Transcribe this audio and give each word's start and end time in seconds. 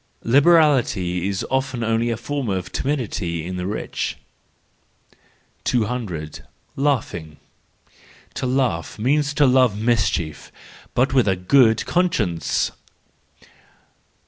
—Liberality 0.23 1.27
is 1.29 1.45
often 1.51 1.83
only 1.83 2.09
a 2.09 2.17
form 2.17 2.47
timidity 2.63 3.45
in 3.45 3.57
the 3.57 3.67
rich. 3.67 4.17
200. 5.63 6.43
Laughing 6.75 7.37
,—To 8.33 8.47
laugh 8.47 8.97
means 8.97 9.31
to 9.35 9.45
love 9.45 9.75
mischie 9.77 10.33
but 10.95 11.13
with 11.13 11.27
a 11.27 11.35
good 11.35 11.85
conscience. 11.85 12.71